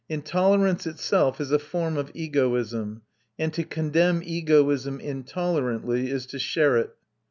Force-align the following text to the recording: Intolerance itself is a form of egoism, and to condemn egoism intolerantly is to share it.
Intolerance 0.09 0.87
itself 0.87 1.39
is 1.39 1.51
a 1.51 1.59
form 1.59 1.95
of 1.95 2.09
egoism, 2.15 3.03
and 3.37 3.53
to 3.53 3.63
condemn 3.63 4.23
egoism 4.25 4.97
intolerantly 4.99 6.07
is 6.09 6.25
to 6.25 6.39
share 6.39 6.75
it. 6.77 6.95